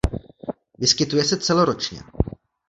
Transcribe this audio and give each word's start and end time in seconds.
Vyskytuje 0.79 1.23
se 1.23 1.37
celoročně. 1.39 2.03